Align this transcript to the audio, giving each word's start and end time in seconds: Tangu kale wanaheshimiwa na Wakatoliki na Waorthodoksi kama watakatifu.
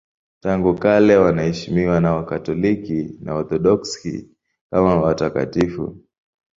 Tangu 0.39 0.75
kale 0.75 1.17
wanaheshimiwa 1.17 1.99
na 2.01 2.13
Wakatoliki 2.15 3.17
na 3.19 3.33
Waorthodoksi 3.33 4.29
kama 4.71 4.95
watakatifu. 5.01 5.97